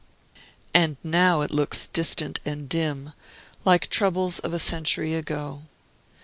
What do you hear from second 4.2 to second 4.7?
of a